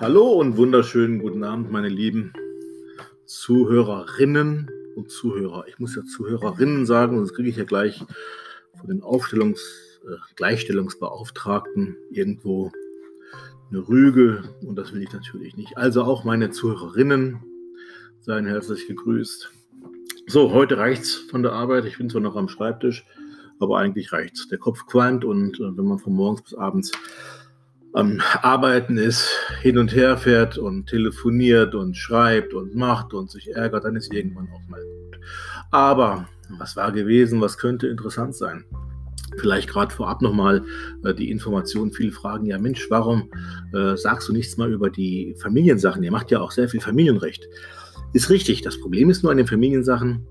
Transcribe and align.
Hallo 0.00 0.30
und 0.34 0.56
wunderschönen 0.56 1.18
guten 1.18 1.42
Abend, 1.42 1.72
meine 1.72 1.88
lieben 1.88 2.32
Zuhörerinnen 3.26 4.70
und 4.94 5.10
Zuhörer. 5.10 5.64
Ich 5.66 5.80
muss 5.80 5.96
ja 5.96 6.04
Zuhörerinnen 6.04 6.86
sagen, 6.86 7.16
sonst 7.16 7.34
kriege 7.34 7.48
ich 7.48 7.56
ja 7.56 7.64
gleich 7.64 8.04
von 8.78 8.88
den 8.88 9.02
Aufstellungs-, 9.02 9.98
äh, 10.06 10.14
Gleichstellungsbeauftragten 10.36 11.96
irgendwo 12.10 12.70
eine 13.72 13.88
Rüge 13.88 14.44
und 14.64 14.76
das 14.76 14.92
will 14.92 15.02
ich 15.02 15.12
natürlich 15.12 15.56
nicht. 15.56 15.76
Also 15.76 16.04
auch 16.04 16.22
meine 16.22 16.50
Zuhörerinnen 16.50 17.40
seien 18.20 18.46
herzlich 18.46 18.86
gegrüßt. 18.86 19.50
So, 20.28 20.52
heute 20.52 20.78
reicht's 20.78 21.14
von 21.14 21.42
der 21.42 21.54
Arbeit. 21.54 21.86
Ich 21.86 21.98
bin 21.98 22.08
zwar 22.08 22.20
noch 22.20 22.36
am 22.36 22.48
Schreibtisch, 22.48 23.04
aber 23.58 23.78
eigentlich 23.78 24.12
reicht's. 24.12 24.46
Der 24.46 24.58
Kopf 24.58 24.86
qualmt 24.86 25.24
und 25.24 25.58
äh, 25.58 25.76
wenn 25.76 25.86
man 25.86 25.98
von 25.98 26.12
morgens 26.12 26.42
bis 26.42 26.54
abends 26.54 26.92
am 27.94 28.20
Arbeiten 28.42 28.98
ist, 28.98 29.30
hin 29.60 29.78
und 29.78 29.94
her 29.94 30.16
fährt 30.16 30.58
und 30.58 30.86
telefoniert 30.86 31.74
und 31.74 31.96
schreibt 31.96 32.54
und 32.54 32.74
macht 32.74 33.14
und 33.14 33.30
sich 33.30 33.54
ärgert, 33.54 33.84
dann 33.84 33.96
ist 33.96 34.12
irgendwann 34.12 34.48
auch 34.48 34.68
mal 34.68 34.80
gut. 34.80 35.20
Aber 35.70 36.28
was 36.58 36.76
war 36.76 36.92
gewesen? 36.92 37.40
Was 37.40 37.58
könnte 37.58 37.88
interessant 37.88 38.34
sein? 38.34 38.64
Vielleicht 39.36 39.68
gerade 39.68 39.94
vorab 39.94 40.22
nochmal 40.22 40.64
äh, 41.04 41.14
die 41.14 41.30
Information. 41.30 41.92
Viele 41.92 42.12
fragen 42.12 42.46
ja, 42.46 42.58
Mensch, 42.58 42.86
warum 42.90 43.30
äh, 43.72 43.96
sagst 43.96 44.28
du 44.28 44.32
nichts 44.32 44.56
mal 44.56 44.72
über 44.72 44.90
die 44.90 45.34
Familiensachen? 45.38 46.02
Ihr 46.02 46.10
macht 46.10 46.30
ja 46.30 46.40
auch 46.40 46.50
sehr 46.50 46.68
viel 46.68 46.80
Familienrecht. 46.80 47.46
Ist 48.12 48.30
richtig. 48.30 48.62
Das 48.62 48.80
Problem 48.80 49.10
ist 49.10 49.22
nur 49.22 49.30
an 49.30 49.38
den 49.38 49.46
Familiensachen, 49.46 50.26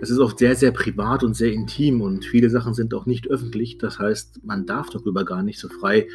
das 0.00 0.10
ist 0.10 0.18
oft 0.18 0.38
sehr, 0.38 0.54
sehr 0.54 0.70
privat 0.70 1.24
und 1.24 1.34
sehr 1.34 1.52
intim 1.52 2.00
und 2.00 2.24
viele 2.24 2.50
Sachen 2.50 2.72
sind 2.72 2.94
auch 2.94 3.06
nicht 3.06 3.28
öffentlich. 3.28 3.78
Das 3.78 3.98
heißt, 3.98 4.44
man 4.44 4.64
darf 4.64 4.90
darüber 4.90 5.24
gar 5.24 5.42
nicht 5.42 5.58
so 5.58 5.68
frei 5.68 6.06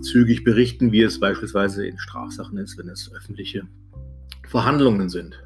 zügig 0.00 0.44
berichten, 0.44 0.92
wie 0.92 1.02
es 1.02 1.20
beispielsweise 1.20 1.86
in 1.86 1.98
Strafsachen 1.98 2.58
ist, 2.58 2.78
wenn 2.78 2.88
es 2.88 3.12
öffentliche 3.12 3.62
Verhandlungen 4.48 5.08
sind. 5.08 5.42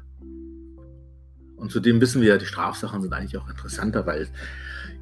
Und 1.57 1.71
zudem 1.71 2.01
wissen 2.01 2.21
wir, 2.21 2.37
die 2.37 2.45
Strafsachen 2.45 3.01
sind 3.01 3.13
eigentlich 3.13 3.37
auch 3.37 3.49
interessanter, 3.49 4.05
weil, 4.05 4.27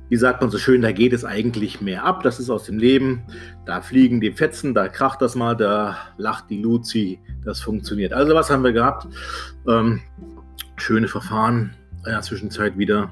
wie 0.09 0.17
sagt 0.17 0.41
man 0.41 0.51
so 0.51 0.57
schön, 0.57 0.81
da 0.81 0.91
geht 0.91 1.13
es 1.13 1.25
eigentlich 1.25 1.81
mehr 1.81 2.03
ab. 2.03 2.23
Das 2.23 2.39
ist 2.39 2.49
aus 2.49 2.65
dem 2.65 2.77
Leben. 2.77 3.23
Da 3.65 3.81
fliegen 3.81 4.21
die 4.21 4.31
Fetzen, 4.31 4.73
da 4.73 4.87
kracht 4.87 5.21
das 5.21 5.35
mal, 5.35 5.55
da 5.55 5.97
lacht 6.17 6.49
die 6.49 6.61
Luzi. 6.61 7.19
Das 7.43 7.61
funktioniert. 7.61 8.13
Also, 8.13 8.33
was 8.35 8.49
haben 8.49 8.63
wir 8.63 8.73
gehabt? 8.73 9.07
Ähm, 9.67 10.01
schöne 10.77 11.07
Verfahren 11.07 11.75
in 12.05 12.11
der 12.11 12.21
Zwischenzeit 12.21 12.77
wieder. 12.77 13.11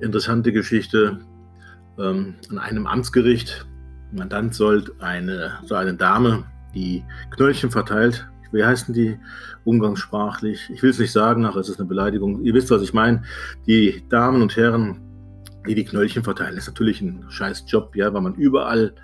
Interessante 0.00 0.52
Geschichte 0.52 1.20
ähm, 1.98 2.34
an 2.50 2.58
einem 2.58 2.86
Amtsgericht 2.86 3.66
Mandant 4.12 4.54
soll 4.54 4.84
eine, 4.98 5.52
so 5.64 5.74
eine 5.74 5.94
Dame, 5.94 6.44
die 6.74 7.04
Knöllchen 7.30 7.70
verteilt. 7.70 8.28
Wie 8.52 8.64
heißen 8.64 8.92
die 8.92 9.16
umgangssprachlich? 9.64 10.70
Ich 10.72 10.82
will 10.82 10.90
es 10.90 10.98
nicht 10.98 11.12
sagen, 11.12 11.42
nachher 11.42 11.60
ist 11.60 11.68
es 11.68 11.78
eine 11.78 11.88
Beleidigung. 11.88 12.42
Ihr 12.42 12.54
wisst, 12.54 12.70
was 12.70 12.82
ich 12.82 12.92
meine. 12.92 13.22
Die 13.66 14.02
Damen 14.08 14.42
und 14.42 14.56
Herren, 14.56 15.00
die 15.68 15.74
die 15.74 15.84
Knöllchen 15.84 16.24
verteilen, 16.24 16.56
ist 16.56 16.66
natürlich 16.66 17.00
ein 17.00 17.24
scheiß 17.28 17.64
Job, 17.68 17.94
ja, 17.94 18.12
weil 18.12 18.22
man 18.22 18.34
überall 18.34 18.94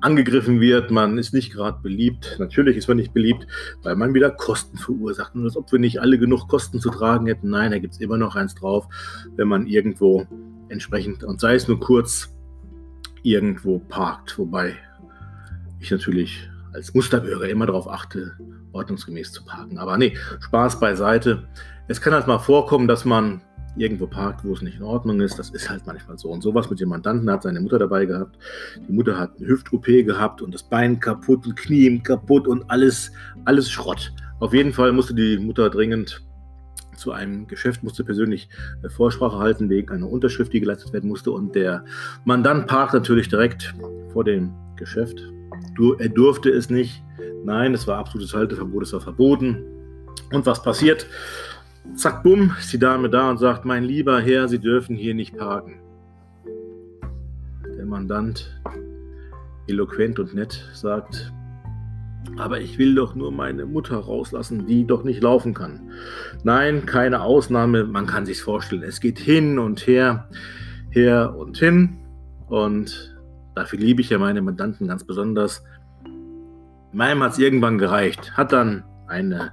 angegriffen 0.00 0.60
wird. 0.60 0.90
Man 0.90 1.16
ist 1.18 1.32
nicht 1.32 1.52
gerade 1.52 1.80
beliebt. 1.80 2.36
Natürlich 2.40 2.76
ist 2.76 2.88
man 2.88 2.96
nicht 2.96 3.14
beliebt, 3.14 3.46
weil 3.82 3.94
man 3.94 4.14
wieder 4.14 4.30
Kosten 4.30 4.78
verursacht. 4.78 5.34
Und 5.34 5.44
als 5.44 5.56
ob 5.56 5.70
wir 5.70 5.78
nicht 5.78 6.00
alle 6.00 6.18
genug 6.18 6.48
Kosten 6.48 6.80
zu 6.80 6.90
tragen 6.90 7.26
hätten. 7.26 7.50
Nein, 7.50 7.70
da 7.70 7.78
gibt 7.78 7.94
es 7.94 8.00
immer 8.00 8.16
noch 8.16 8.34
eins 8.34 8.54
drauf, 8.54 8.88
wenn 9.36 9.48
man 9.48 9.66
irgendwo 9.66 10.26
entsprechend, 10.70 11.24
und 11.24 11.40
sei 11.40 11.54
es 11.54 11.68
nur 11.68 11.80
kurz, 11.80 12.34
irgendwo 13.22 13.78
parkt. 13.78 14.38
Wobei 14.38 14.76
ich 15.80 15.90
natürlich 15.90 16.48
als 16.72 16.94
Musterbürger 16.94 17.48
immer 17.48 17.66
darauf 17.66 17.88
achte, 17.88 18.32
ordnungsgemäß 18.72 19.32
zu 19.32 19.44
parken. 19.44 19.78
Aber 19.78 19.96
nee, 19.96 20.16
Spaß 20.40 20.80
beiseite. 20.80 21.48
Es 21.88 22.00
kann 22.00 22.12
halt 22.12 22.26
mal 22.26 22.38
vorkommen, 22.38 22.86
dass 22.86 23.04
man 23.04 23.40
irgendwo 23.76 24.06
parkt, 24.06 24.44
wo 24.44 24.52
es 24.52 24.62
nicht 24.62 24.76
in 24.76 24.82
Ordnung 24.82 25.20
ist. 25.20 25.38
Das 25.38 25.50
ist 25.50 25.70
halt 25.70 25.86
manchmal 25.86 26.18
so. 26.18 26.30
Und 26.30 26.42
sowas 26.42 26.68
mit 26.68 26.80
dem 26.80 26.88
Mandanten 26.88 27.30
hat 27.30 27.42
seine 27.42 27.60
Mutter 27.60 27.78
dabei 27.78 28.04
gehabt. 28.04 28.36
Die 28.88 28.92
Mutter 28.92 29.18
hat 29.18 29.32
eine 29.38 29.46
Hüft-OP 29.46 29.86
gehabt 29.86 30.42
und 30.42 30.52
das 30.52 30.62
Bein 30.62 31.00
kaputt 31.00 31.46
und 31.46 31.56
Knie 31.56 31.98
kaputt 32.00 32.46
und 32.46 32.68
alles, 32.70 33.12
alles 33.44 33.70
Schrott. 33.70 34.12
Auf 34.40 34.52
jeden 34.52 34.72
Fall 34.72 34.92
musste 34.92 35.14
die 35.14 35.38
Mutter 35.38 35.70
dringend 35.70 36.22
zu 36.98 37.12
einem 37.12 37.46
Geschäft, 37.46 37.82
musste 37.82 38.04
persönlich 38.04 38.48
äh, 38.82 38.88
Vorsprache 38.88 39.38
halten 39.38 39.70
wegen 39.70 39.90
einer 39.90 40.08
Unterschrift, 40.08 40.52
die 40.52 40.60
geleistet 40.60 40.92
werden 40.92 41.08
musste. 41.08 41.30
Und 41.30 41.54
der 41.54 41.84
Mandant 42.24 42.66
parkt 42.66 42.94
natürlich 42.94 43.28
direkt 43.28 43.74
vor 44.12 44.24
dem 44.24 44.52
Geschäft. 44.76 45.20
Er 45.98 46.08
durfte 46.08 46.50
es 46.50 46.70
nicht. 46.70 47.02
Nein, 47.44 47.72
es 47.74 47.86
war 47.86 47.98
absolutes 47.98 48.34
Halteverbot, 48.34 48.82
es 48.82 48.92
war 48.92 49.00
verboten. 49.00 49.64
Und 50.32 50.44
was 50.44 50.62
passiert? 50.62 51.06
Zack, 51.94 52.22
bumm, 52.22 52.54
ist 52.58 52.72
die 52.72 52.78
Dame 52.78 53.08
da 53.08 53.30
und 53.30 53.38
sagt, 53.38 53.64
mein 53.64 53.84
lieber 53.84 54.20
Herr, 54.20 54.48
Sie 54.48 54.58
dürfen 54.58 54.96
hier 54.96 55.14
nicht 55.14 55.36
parken. 55.36 55.80
Der 57.76 57.86
Mandant, 57.86 58.60
eloquent 59.68 60.18
und 60.18 60.34
nett, 60.34 60.68
sagt, 60.74 61.32
aber 62.36 62.60
ich 62.60 62.78
will 62.78 62.94
doch 62.94 63.14
nur 63.14 63.32
meine 63.32 63.66
Mutter 63.66 63.96
rauslassen, 63.96 64.66
die 64.66 64.86
doch 64.86 65.04
nicht 65.04 65.22
laufen 65.22 65.54
kann. 65.54 65.90
Nein, 66.44 66.86
keine 66.86 67.22
Ausnahme, 67.22 67.84
man 67.84 68.06
kann 68.06 68.26
sich 68.26 68.42
vorstellen. 68.42 68.82
Es 68.82 69.00
geht 69.00 69.18
hin 69.18 69.58
und 69.58 69.86
her, 69.86 70.28
her 70.90 71.34
und 71.36 71.58
hin. 71.58 71.98
Und 72.48 73.16
dafür 73.54 73.78
liebe 73.78 74.00
ich 74.00 74.10
ja 74.10 74.18
meine 74.18 74.42
Mandanten 74.42 74.88
ganz 74.88 75.04
besonders. 75.04 75.62
Meinem 76.92 77.22
hat 77.22 77.32
es 77.32 77.38
irgendwann 77.38 77.78
gereicht. 77.78 78.36
Hat 78.36 78.52
dann 78.52 78.84
eine 79.06 79.52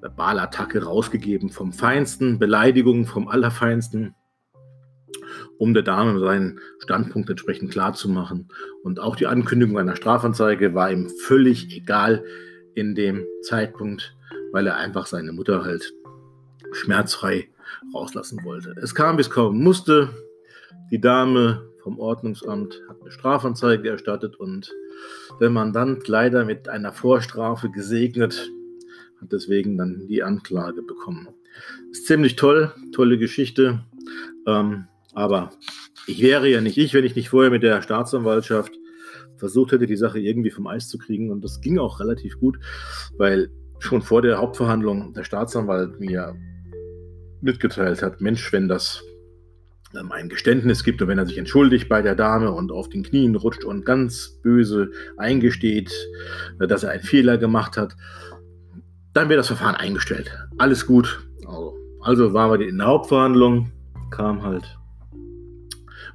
Verbalattacke 0.00 0.84
rausgegeben 0.84 1.50
vom 1.50 1.72
Feinsten, 1.72 2.38
Beleidigungen 2.38 3.06
vom 3.06 3.28
Allerfeinsten 3.28 4.14
um 5.58 5.74
der 5.74 5.82
Dame 5.82 6.18
seinen 6.18 6.60
Standpunkt 6.78 7.30
entsprechend 7.30 7.70
klar 7.70 7.94
zu 7.94 8.08
machen. 8.08 8.48
Und 8.82 9.00
auch 9.00 9.16
die 9.16 9.26
Ankündigung 9.26 9.78
einer 9.78 9.96
Strafanzeige 9.96 10.74
war 10.74 10.90
ihm 10.90 11.08
völlig 11.08 11.76
egal 11.76 12.24
in 12.74 12.94
dem 12.94 13.24
Zeitpunkt, 13.42 14.16
weil 14.52 14.66
er 14.66 14.76
einfach 14.76 15.06
seine 15.06 15.32
Mutter 15.32 15.64
halt 15.64 15.92
schmerzfrei 16.72 17.48
rauslassen 17.94 18.40
wollte. 18.44 18.74
Es 18.80 18.94
kam, 18.94 19.18
es 19.18 19.30
kommen 19.30 19.62
musste. 19.62 20.10
Die 20.90 21.00
Dame 21.00 21.62
vom 21.82 21.98
Ordnungsamt 21.98 22.80
hat 22.88 23.00
eine 23.00 23.10
Strafanzeige 23.10 23.88
erstattet 23.88 24.36
und 24.36 24.72
der 25.40 25.50
Mandant 25.50 26.06
leider 26.08 26.44
mit 26.44 26.68
einer 26.68 26.92
Vorstrafe 26.92 27.70
gesegnet, 27.70 28.50
hat 29.20 29.32
deswegen 29.32 29.78
dann 29.78 30.06
die 30.08 30.22
Anklage 30.22 30.82
bekommen. 30.82 31.28
Ist 31.90 32.06
ziemlich 32.06 32.36
toll, 32.36 32.72
tolle 32.92 33.18
Geschichte. 33.18 33.80
Ähm, 34.46 34.86
aber 35.14 35.50
ich 36.06 36.22
wäre 36.22 36.48
ja 36.48 36.60
nicht 36.60 36.78
ich, 36.78 36.94
wenn 36.94 37.04
ich 37.04 37.16
nicht 37.16 37.28
vorher 37.28 37.50
mit 37.50 37.62
der 37.62 37.82
Staatsanwaltschaft 37.82 38.72
versucht 39.40 39.72
hätte, 39.72 39.86
die 39.86 39.96
Sache 39.96 40.20
irgendwie 40.20 40.50
vom 40.50 40.68
Eis 40.68 40.88
zu 40.88 40.98
kriegen. 40.98 41.30
Und 41.30 41.42
das 41.42 41.60
ging 41.60 41.78
auch 41.78 41.98
relativ 41.98 42.38
gut, 42.38 42.58
weil 43.16 43.50
schon 43.80 44.02
vor 44.02 44.22
der 44.22 44.38
Hauptverhandlung 44.38 45.14
der 45.14 45.24
Staatsanwalt 45.24 45.98
mir 45.98 46.36
mitgeteilt 47.40 48.02
hat, 48.02 48.20
Mensch, 48.20 48.52
wenn 48.52 48.68
das 48.68 49.02
ähm, 49.98 50.12
ein 50.12 50.28
Geständnis 50.28 50.84
gibt 50.84 51.00
und 51.00 51.08
wenn 51.08 51.18
er 51.18 51.26
sich 51.26 51.38
entschuldigt 51.38 51.88
bei 51.88 52.02
der 52.02 52.14
Dame 52.14 52.52
und 52.52 52.70
auf 52.70 52.90
den 52.90 53.02
Knien 53.02 53.34
rutscht 53.34 53.64
und 53.64 53.86
ganz 53.86 54.38
böse 54.42 54.90
eingesteht, 55.16 55.90
äh, 56.60 56.66
dass 56.66 56.84
er 56.84 56.90
einen 56.90 57.02
Fehler 57.02 57.38
gemacht 57.38 57.78
hat, 57.78 57.96
dann 59.14 59.28
wird 59.30 59.38
das 59.38 59.48
Verfahren 59.48 59.74
eingestellt. 59.74 60.30
Alles 60.58 60.86
gut. 60.86 61.26
Also, 61.46 61.74
also 62.02 62.34
waren 62.34 62.60
wir 62.60 62.68
in 62.68 62.78
der 62.78 62.86
Hauptverhandlung, 62.86 63.72
kam 64.10 64.42
halt 64.42 64.79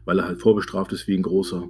weil 0.05 0.19
er 0.19 0.27
halt 0.27 0.41
vorbestraft 0.41 0.93
ist 0.93 1.07
wie 1.07 1.17
ein 1.17 1.23
großer. 1.23 1.67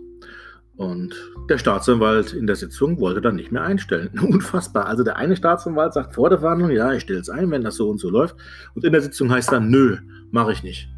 Und 0.77 1.15
der 1.49 1.57
Staatsanwalt 1.57 2.33
in 2.33 2.47
der 2.47 2.57
Sitzung 2.57 2.99
wollte 2.99 3.21
dann 3.21 3.35
nicht 3.35 3.51
mehr 3.51 3.63
einstellen. 3.63 4.09
Unfassbar. 4.21 4.87
Also 4.87 5.03
der 5.03 5.15
eine 5.15 5.35
Staatsanwalt 5.35 5.93
sagt 5.93 6.15
vor 6.15 6.29
der 6.29 6.39
Verhandlung, 6.39 6.71
ja, 6.71 6.91
ich 6.93 7.03
stelle 7.03 7.19
es 7.19 7.29
ein, 7.29 7.49
wenn 7.51 7.63
das 7.63 7.75
so 7.75 7.89
und 7.89 7.99
so 7.99 8.09
läuft. 8.09 8.35
Und 8.73 8.83
in 8.83 8.91
der 8.91 9.01
Sitzung 9.01 9.31
heißt 9.31 9.51
dann, 9.51 9.69
nö, 9.69 9.97
mache 10.31 10.51
ich 10.51 10.63
nicht. 10.63 10.89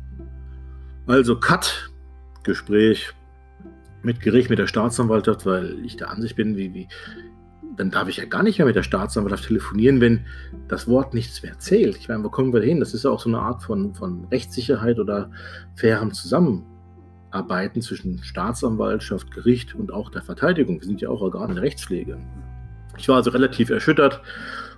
Also 1.06 1.39
Cut, 1.39 1.92
Gespräch 2.44 3.13
mit 4.01 4.19
Gericht, 4.22 4.50
mit 4.50 4.57
der 4.57 4.68
Staatsanwaltschaft, 4.68 5.45
weil 5.45 5.78
ich 5.86 5.95
der 5.95 6.10
Ansicht 6.10 6.36
bin, 6.36 6.57
wie, 6.57 6.74
wie, 6.74 6.88
dann 7.75 7.92
darf 7.92 8.07
ich 8.07 8.18
ja 8.18 8.25
gar 8.25 8.42
nicht 8.42 8.57
mehr 8.57 8.66
mit 8.66 8.75
der 8.75 8.84
Staatsanwaltschaft 8.84 9.48
telefonieren, 9.48 10.01
wenn 10.01 10.25
das 10.68 10.88
Wort 10.88 11.13
nichts 11.13 11.44
mehr 11.44 11.60
zählt. 11.60 11.98
Ich 11.98 12.07
meine, 12.07 12.24
wo 12.24 12.30
kommen 12.30 12.51
wir 12.51 12.62
hin? 12.62 12.80
Das 12.80 12.94
ist 12.94 13.04
ja 13.04 13.12
auch 13.12 13.19
so 13.19 13.30
eine 13.30 13.39
Art 13.39 13.62
von, 13.62 13.94
von 13.94 14.25
Rechtssicherheit 14.25 14.98
oder 15.00 15.30
fairem 15.75 16.13
Zusammenhang. 16.13 16.66
Arbeiten 17.31 17.81
zwischen 17.81 18.24
Staatsanwaltschaft, 18.24 19.31
Gericht 19.31 19.75
und 19.75 19.91
auch 19.91 20.09
der 20.09 20.21
Verteidigung. 20.21 20.79
Wir 20.79 20.88
sind 20.88 21.01
ja 21.01 21.09
auch 21.09 21.21
Organe 21.21 21.56
der 21.56 21.63
Rechtspflege. 21.63 22.18
Ich 22.97 23.09
war 23.09 23.18
also 23.18 23.31
relativ 23.31 23.69
erschüttert 23.69 24.21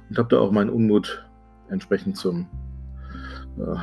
und 0.09 0.17
habe 0.17 0.29
da 0.29 0.39
auch 0.39 0.51
meinen 0.51 0.69
Unmut 0.69 1.25
entsprechend 1.69 2.17
zum 2.17 2.47
äh, 3.57 3.75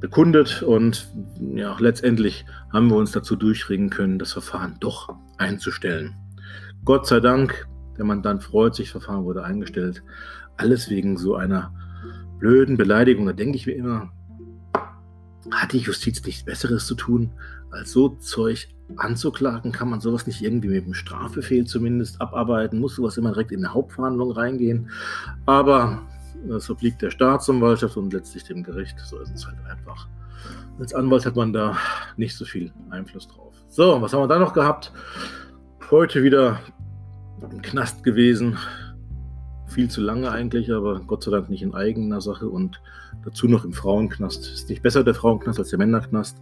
bekundet 0.00 0.62
und 0.62 1.12
ja, 1.54 1.76
letztendlich 1.80 2.44
haben 2.72 2.88
wir 2.88 2.96
uns 2.96 3.12
dazu 3.12 3.36
durchringen 3.36 3.90
können, 3.90 4.18
das 4.18 4.32
Verfahren 4.32 4.76
doch 4.80 5.14
einzustellen. 5.38 6.14
Gott 6.84 7.06
sei 7.06 7.20
Dank, 7.20 7.66
Der 7.96 8.04
Mandant 8.04 8.44
freut 8.44 8.76
sich, 8.76 8.90
Verfahren 8.90 9.24
wurde 9.24 9.42
eingestellt. 9.42 10.04
Alles 10.56 10.88
wegen 10.88 11.16
so 11.16 11.34
einer 11.34 11.74
blöden 12.38 12.76
Beleidigung. 12.76 13.26
Da 13.26 13.32
denke 13.32 13.56
ich 13.56 13.66
mir 13.66 13.74
immer, 13.74 14.12
hat 15.50 15.72
die 15.72 15.78
Justiz 15.78 16.24
nichts 16.24 16.44
Besseres 16.44 16.86
zu 16.86 16.94
tun, 16.94 17.30
als 17.70 17.92
so 17.92 18.08
Zeug 18.08 18.68
anzuklagen? 18.96 19.72
Kann 19.72 19.90
man 19.90 20.00
sowas 20.00 20.26
nicht 20.26 20.42
irgendwie 20.42 20.68
mit 20.68 20.86
dem 20.86 20.94
Strafbefehl 20.94 21.66
zumindest 21.66 22.20
abarbeiten? 22.20 22.80
Muss 22.80 22.96
sowas 22.96 23.16
immer 23.16 23.30
direkt 23.30 23.52
in 23.52 23.64
eine 23.64 23.74
Hauptverhandlung 23.74 24.32
reingehen? 24.32 24.90
Aber 25.46 26.02
das 26.46 26.70
obliegt 26.70 27.02
der 27.02 27.10
Staatsanwaltschaft 27.10 27.96
und 27.96 28.12
letztlich 28.12 28.44
dem 28.44 28.62
Gericht. 28.62 28.98
So 29.00 29.18
ist 29.18 29.34
es 29.34 29.46
halt 29.46 29.58
einfach. 29.66 30.08
Als 30.78 30.94
Anwalt 30.94 31.26
hat 31.26 31.36
man 31.36 31.52
da 31.52 31.76
nicht 32.16 32.36
so 32.36 32.44
viel 32.44 32.72
Einfluss 32.90 33.26
drauf. 33.28 33.54
So, 33.68 34.00
was 34.00 34.12
haben 34.12 34.22
wir 34.22 34.28
da 34.28 34.38
noch 34.38 34.52
gehabt? 34.52 34.92
Heute 35.90 36.22
wieder 36.22 36.60
im 37.50 37.62
Knast 37.62 38.04
gewesen. 38.04 38.56
Viel 39.68 39.88
zu 39.88 40.00
lange 40.00 40.30
eigentlich, 40.30 40.72
aber 40.72 41.00
Gott 41.06 41.22
sei 41.22 41.30
Dank 41.30 41.50
nicht 41.50 41.62
in 41.62 41.74
eigener 41.74 42.20
Sache 42.20 42.48
und 42.48 42.80
dazu 43.24 43.46
noch 43.46 43.64
im 43.64 43.72
Frauenknast. 43.72 44.50
Ist 44.52 44.68
nicht 44.68 44.82
besser 44.82 45.04
der 45.04 45.14
Frauenknast 45.14 45.58
als 45.58 45.68
der 45.68 45.78
Männerknast, 45.78 46.38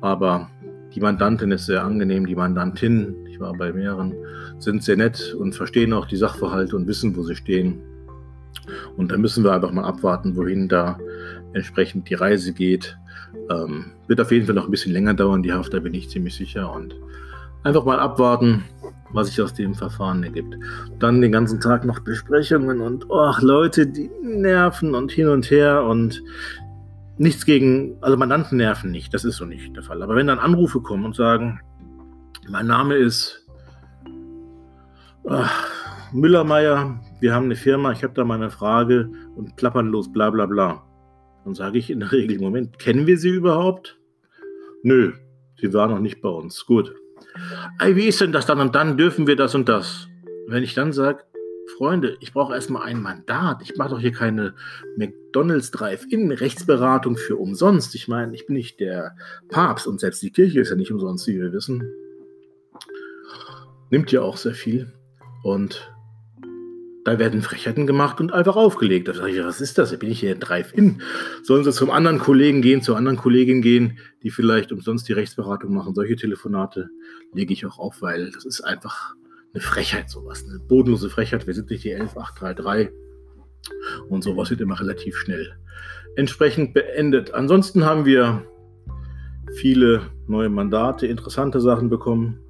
aber 0.00 0.48
die 0.94 1.00
Mandantin 1.00 1.50
ist 1.50 1.66
sehr 1.66 1.82
angenehm, 1.82 2.26
die 2.26 2.36
Mandantin, 2.36 3.26
ich 3.28 3.40
war 3.40 3.52
bei 3.54 3.72
mehreren, 3.72 4.14
sind 4.58 4.84
sehr 4.84 4.96
nett 4.96 5.34
und 5.34 5.54
verstehen 5.54 5.92
auch 5.92 6.06
die 6.06 6.16
Sachverhalte 6.16 6.76
und 6.76 6.86
wissen, 6.86 7.16
wo 7.16 7.24
sie 7.24 7.34
stehen. 7.34 7.80
Und 8.96 9.10
da 9.10 9.16
müssen 9.16 9.42
wir 9.42 9.52
einfach 9.52 9.72
mal 9.72 9.84
abwarten, 9.84 10.36
wohin 10.36 10.68
da 10.68 10.98
entsprechend 11.52 12.08
die 12.08 12.14
Reise 12.14 12.52
geht. 12.52 12.96
Ähm, 13.50 13.86
wird 14.06 14.20
auf 14.20 14.30
jeden 14.30 14.46
Fall 14.46 14.54
noch 14.54 14.66
ein 14.66 14.70
bisschen 14.70 14.92
länger 14.92 15.14
dauern, 15.14 15.42
die 15.42 15.52
Haft, 15.52 15.74
da 15.74 15.80
bin 15.80 15.94
ich 15.94 16.08
ziemlich 16.08 16.36
sicher. 16.36 16.72
Und 16.72 16.94
einfach 17.64 17.84
mal 17.84 17.98
abwarten, 17.98 18.62
was 19.14 19.28
sich 19.28 19.40
aus 19.40 19.54
dem 19.54 19.74
Verfahren 19.74 20.22
ergibt. 20.22 20.56
Dann 20.98 21.20
den 21.20 21.32
ganzen 21.32 21.60
Tag 21.60 21.84
noch 21.84 22.00
Besprechungen 22.00 22.80
und 22.80 23.08
oh, 23.08 23.32
Leute, 23.40 23.86
die 23.86 24.10
nerven 24.22 24.94
und 24.94 25.12
hin 25.12 25.28
und 25.28 25.50
her 25.50 25.84
und 25.84 26.22
nichts 27.16 27.46
gegen, 27.46 27.96
also 28.00 28.16
Mandanten 28.16 28.58
nerven 28.58 28.90
nicht, 28.90 29.14
das 29.14 29.24
ist 29.24 29.36
so 29.36 29.44
nicht 29.44 29.74
der 29.76 29.82
Fall. 29.82 30.02
Aber 30.02 30.16
wenn 30.16 30.26
dann 30.26 30.38
Anrufe 30.38 30.80
kommen 30.80 31.04
und 31.04 31.14
sagen, 31.14 31.60
mein 32.48 32.66
Name 32.66 32.96
ist 32.96 33.46
ach, 35.28 35.68
Müllermeier, 36.12 37.00
wir 37.20 37.34
haben 37.34 37.44
eine 37.44 37.56
Firma, 37.56 37.92
ich 37.92 38.02
habe 38.02 38.14
da 38.14 38.24
mal 38.24 38.34
eine 38.34 38.50
Frage 38.50 39.10
und 39.36 39.56
klappern 39.56 39.88
los, 39.88 40.12
bla 40.12 40.30
bla 40.30 40.46
bla. 40.46 40.84
Dann 41.44 41.54
sage 41.54 41.78
ich 41.78 41.90
in 41.90 42.00
der 42.00 42.12
Regel, 42.12 42.38
Moment, 42.40 42.78
kennen 42.78 43.06
wir 43.06 43.18
Sie 43.18 43.30
überhaupt? 43.30 43.98
Nö, 44.82 45.12
Sie 45.56 45.72
waren 45.72 45.90
noch 45.90 46.00
nicht 46.00 46.20
bei 46.20 46.28
uns. 46.28 46.64
Gut. 46.66 46.94
Ey, 47.78 47.96
wie 47.96 48.06
ist 48.06 48.20
denn 48.20 48.32
das 48.32 48.46
dann 48.46 48.60
und 48.60 48.74
dann 48.74 48.96
dürfen 48.96 49.26
wir 49.26 49.36
das 49.36 49.54
und 49.54 49.68
das? 49.68 50.08
Wenn 50.46 50.62
ich 50.62 50.74
dann 50.74 50.92
sage, 50.92 51.24
Freunde, 51.76 52.16
ich 52.20 52.32
brauche 52.32 52.54
erstmal 52.54 52.82
ein 52.82 53.00
Mandat. 53.00 53.62
Ich 53.62 53.76
mache 53.76 53.90
doch 53.90 54.00
hier 54.00 54.12
keine 54.12 54.54
McDonalds 54.96 55.70
Drive-In-Rechtsberatung 55.70 57.16
für 57.16 57.36
umsonst. 57.36 57.94
Ich 57.94 58.06
meine, 58.06 58.34
ich 58.34 58.46
bin 58.46 58.56
nicht 58.56 58.80
der 58.80 59.16
Papst 59.48 59.86
und 59.86 60.00
selbst 60.00 60.22
die 60.22 60.30
Kirche 60.30 60.60
ist 60.60 60.70
ja 60.70 60.76
nicht 60.76 60.92
umsonst, 60.92 61.26
wie 61.26 61.40
wir 61.40 61.52
wissen. 61.52 61.90
Nimmt 63.90 64.12
ja 64.12 64.20
auch 64.20 64.36
sehr 64.36 64.54
viel. 64.54 64.92
Und 65.42 65.93
da 67.04 67.18
werden 67.18 67.42
Frechheiten 67.42 67.86
gemacht 67.86 68.20
und 68.20 68.32
einfach 68.32 68.56
aufgelegt. 68.56 69.08
Da 69.08 69.14
sage 69.14 69.32
ich, 69.32 69.44
was 69.44 69.60
ist 69.60 69.76
das? 69.76 69.96
Bin 69.98 70.10
ich 70.10 70.20
hier 70.20 70.34
Drive-In? 70.34 71.02
Sollen 71.42 71.62
sie 71.62 71.72
zum 71.72 71.90
anderen 71.90 72.18
Kollegen 72.18 72.62
gehen, 72.62 72.82
zur 72.82 72.96
anderen 72.96 73.18
Kollegin 73.18 73.60
gehen, 73.60 73.98
die 74.22 74.30
vielleicht 74.30 74.72
umsonst 74.72 75.08
die 75.08 75.12
Rechtsberatung 75.12 75.72
machen? 75.72 75.94
Solche 75.94 76.16
Telefonate 76.16 76.88
lege 77.32 77.52
ich 77.52 77.66
auch 77.66 77.78
auf, 77.78 78.00
weil 78.00 78.30
das 78.30 78.46
ist 78.46 78.62
einfach 78.62 79.14
eine 79.52 79.60
Frechheit, 79.60 80.08
sowas. 80.08 80.44
Eine 80.48 80.58
bodenlose 80.60 81.10
Frechheit. 81.10 81.46
Wir 81.46 81.54
sind 81.54 81.70
nicht 81.70 81.84
die 81.84 81.94
11833 81.94 82.90
und 84.08 84.24
sowas 84.24 84.50
wird 84.50 84.62
immer 84.62 84.80
relativ 84.80 85.16
schnell 85.16 85.54
entsprechend 86.16 86.72
beendet. 86.72 87.34
Ansonsten 87.34 87.84
haben 87.84 88.06
wir 88.06 88.46
viele 89.56 90.10
neue 90.26 90.48
Mandate, 90.48 91.06
interessante 91.06 91.60
Sachen 91.60 91.90
bekommen 91.90 92.40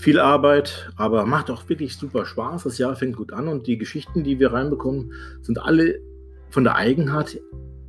viel 0.00 0.18
Arbeit, 0.18 0.90
aber 0.96 1.26
macht 1.26 1.50
auch 1.50 1.68
wirklich 1.68 1.96
super 1.96 2.24
Spaß. 2.24 2.64
Das 2.64 2.78
Jahr 2.78 2.96
fängt 2.96 3.16
gut 3.16 3.32
an 3.32 3.48
und 3.48 3.66
die 3.66 3.76
Geschichten, 3.76 4.24
die 4.24 4.38
wir 4.40 4.52
reinbekommen, 4.52 5.12
sind 5.42 5.60
alle 5.60 6.00
von 6.48 6.64
der 6.64 6.76
Eigenart 6.76 7.38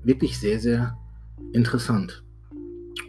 wirklich 0.03 0.39
sehr, 0.39 0.59
sehr 0.59 0.97
interessant. 1.53 2.23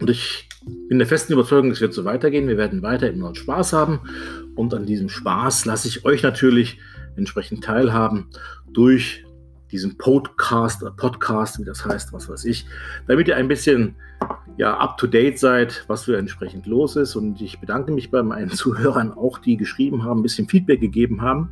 Und 0.01 0.09
ich 0.09 0.49
bin 0.89 0.99
der 0.99 1.09
festen 1.09 1.33
Überzeugung, 1.33 1.71
es 1.71 1.81
wird 1.81 1.93
so 1.93 2.05
weitergehen. 2.05 2.47
Wir 2.47 2.57
werden 2.57 2.83
weiter 2.83 3.11
immer 3.11 3.35
Spaß 3.35 3.73
haben. 3.73 4.01
Und 4.55 4.73
an 4.73 4.87
diesem 4.87 5.09
Spaß 5.09 5.65
lasse 5.65 5.89
ich 5.89 6.05
euch 6.05 6.23
natürlich 6.23 6.79
entsprechend 7.17 7.65
teilhaben 7.65 8.29
durch 8.73 9.25
diesen 9.73 9.97
Podcast, 9.97 10.85
Podcast, 10.97 11.59
wie 11.59 11.65
das 11.65 11.85
heißt, 11.85 12.13
was 12.13 12.29
weiß 12.29 12.45
ich, 12.45 12.67
damit 13.09 13.27
ihr 13.27 13.37
ein 13.37 13.49
bisschen 13.49 13.97
ja, 14.59 14.77
up 14.79 14.99
to 14.99 15.07
date 15.07 15.39
seid, 15.39 15.85
was 15.89 16.05
für 16.05 16.17
entsprechend 16.19 16.67
los 16.67 16.97
ist. 16.97 17.17
Und 17.17 17.41
ich 17.41 17.59
bedanke 17.59 17.91
mich 17.91 18.11
bei 18.11 18.23
meinen 18.23 18.51
Zuhörern 18.53 19.13
auch, 19.13 19.39
die 19.39 19.57
geschrieben 19.57 20.05
haben, 20.05 20.21
ein 20.21 20.23
bisschen 20.23 20.49
Feedback 20.49 20.81
gegeben 20.81 21.23
haben. 21.23 21.51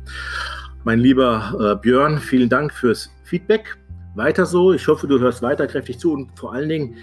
Mein 0.83 0.99
lieber 0.99 1.53
äh, 1.59 1.81
Björn, 1.81 2.19
vielen 2.19 2.49
Dank 2.49 2.73
fürs 2.73 3.11
Feedback. 3.23 3.77
Weiter 4.15 4.45
so. 4.45 4.73
Ich 4.73 4.87
hoffe, 4.87 5.07
du 5.07 5.19
hörst 5.19 5.41
weiter 5.41 5.67
kräftig 5.67 5.99
zu 5.99 6.13
und 6.13 6.37
vor 6.37 6.53
allen 6.53 6.69
Dingen, 6.69 6.95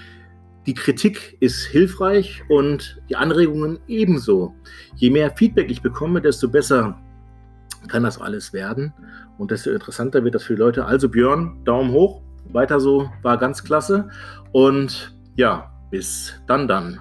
die 0.67 0.75
Kritik 0.75 1.37
ist 1.41 1.65
hilfreich 1.65 2.43
und 2.49 3.01
die 3.09 3.17
Anregungen 3.17 3.79
ebenso. 3.89 4.55
Je 4.97 5.09
mehr 5.09 5.31
Feedback 5.31 5.71
ich 5.71 5.81
bekomme, 5.81 6.21
desto 6.21 6.49
besser 6.49 7.01
kann 7.87 8.03
das 8.03 8.21
alles 8.21 8.53
werden 8.53 8.93
und 9.39 9.51
desto 9.51 9.71
interessanter 9.71 10.25
wird 10.25 10.35
das 10.35 10.43
für 10.43 10.55
die 10.55 10.61
Leute. 10.61 10.85
Also 10.85 11.09
Björn, 11.09 11.65
Daumen 11.65 11.93
hoch, 11.93 12.23
weiter 12.53 12.81
so, 12.81 13.11
war 13.23 13.39
ganz 13.39 13.63
klasse 13.63 14.09
und 14.53 15.15
ja, 15.37 15.71
bis 15.91 16.35
dann 16.47 16.67
dann. 16.67 17.01